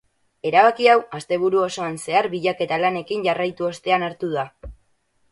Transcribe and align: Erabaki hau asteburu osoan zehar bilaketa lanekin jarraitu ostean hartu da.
Erabaki 0.51 0.87
hau 0.93 0.95
asteburu 1.17 1.59
osoan 1.65 1.99
zehar 2.07 2.27
bilaketa 2.31 2.79
lanekin 2.85 3.27
jarraitu 3.27 3.67
ostean 3.67 4.07
hartu 4.07 4.31
da. 4.39 4.47